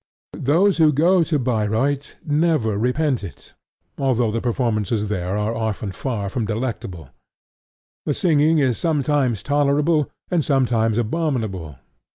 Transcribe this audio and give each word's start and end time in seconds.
Those 0.41 0.77
who 0.79 0.91
go 0.91 1.23
to 1.25 1.37
Bayreuth 1.37 2.15
never 2.25 2.75
repent 2.75 3.23
it, 3.23 3.53
although 3.99 4.31
the 4.31 4.41
performances 4.41 5.09
there 5.09 5.37
are 5.37 5.53
often 5.55 5.91
far 5.91 6.27
from 6.27 6.43
delectable. 6.47 7.11
The 8.07 8.15
singing 8.15 8.57
is 8.57 8.79
sometimes 8.79 9.43
tolerable, 9.43 10.09
and 10.31 10.43
sometimes 10.43 10.97
abominable. 10.97 11.75